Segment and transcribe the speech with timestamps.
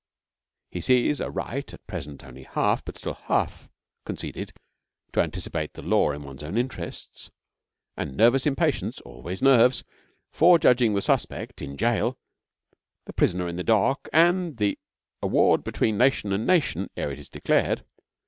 [0.71, 3.69] He sees a right, at present only half but still half
[4.03, 4.51] conceded
[5.13, 7.29] to anticipate the law in one's own interests;
[7.95, 9.83] and nervous impatience (always nerves)
[10.33, 12.17] forejudging the suspect in gaol,
[13.05, 14.79] the prisoner in the dock, and the
[15.21, 17.85] award between nation and nation ere it is declared.